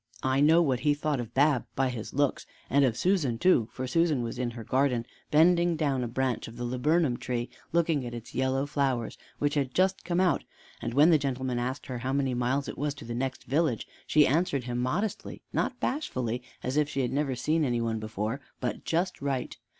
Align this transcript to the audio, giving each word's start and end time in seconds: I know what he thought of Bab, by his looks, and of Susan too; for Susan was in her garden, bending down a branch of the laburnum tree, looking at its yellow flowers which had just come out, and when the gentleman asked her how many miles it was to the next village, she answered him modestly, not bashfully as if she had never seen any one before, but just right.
I 0.23 0.39
know 0.41 0.63
what 0.63 0.79
he 0.79 0.95
thought 0.95 1.19
of 1.19 1.35
Bab, 1.35 1.65
by 1.75 1.89
his 1.89 2.11
looks, 2.11 2.47
and 2.71 2.83
of 2.83 2.97
Susan 2.97 3.37
too; 3.37 3.69
for 3.71 3.85
Susan 3.85 4.23
was 4.23 4.39
in 4.39 4.49
her 4.57 4.63
garden, 4.63 5.05
bending 5.29 5.75
down 5.75 6.03
a 6.03 6.07
branch 6.07 6.47
of 6.47 6.57
the 6.57 6.63
laburnum 6.65 7.17
tree, 7.17 7.51
looking 7.71 8.03
at 8.03 8.13
its 8.15 8.33
yellow 8.33 8.65
flowers 8.65 9.19
which 9.37 9.53
had 9.53 9.75
just 9.75 10.03
come 10.03 10.19
out, 10.19 10.43
and 10.81 10.95
when 10.95 11.11
the 11.11 11.19
gentleman 11.19 11.59
asked 11.59 11.85
her 11.85 11.99
how 11.99 12.13
many 12.13 12.33
miles 12.33 12.67
it 12.67 12.79
was 12.79 12.95
to 12.95 13.05
the 13.05 13.13
next 13.13 13.43
village, 13.43 13.87
she 14.07 14.25
answered 14.25 14.63
him 14.63 14.79
modestly, 14.79 15.43
not 15.53 15.79
bashfully 15.79 16.41
as 16.63 16.77
if 16.77 16.89
she 16.89 17.01
had 17.01 17.13
never 17.13 17.35
seen 17.35 17.63
any 17.63 17.79
one 17.79 17.99
before, 17.99 18.41
but 18.59 18.83
just 18.83 19.21
right. 19.21 19.55